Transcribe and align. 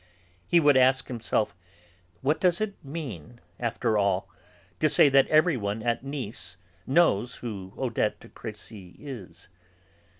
He 0.47 0.59
would 0.59 0.77
ask 0.77 1.07
himself: 1.09 1.55
"What 2.21 2.39
does 2.41 2.59
it 2.59 2.73
mean, 2.83 3.39
after 3.59 3.99
all, 3.99 4.27
to 4.79 4.89
say 4.89 5.09
that 5.09 5.27
everyone 5.27 5.83
at 5.83 6.03
Nice 6.03 6.57
knows 6.87 7.35
who 7.35 7.71
Odette 7.77 8.19
de 8.19 8.27
Crécy 8.29 8.95
is? 8.97 9.47